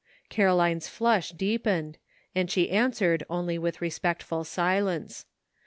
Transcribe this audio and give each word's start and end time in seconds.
Caroline's 0.29 0.87
flush 0.87 1.29
deepened, 1.29 1.99
and 2.33 2.49
she 2.49 2.71
answered 2.71 3.23
only 3.29 3.59
with 3.59 3.81
respectful 3.81 4.43
silence. 4.43 5.27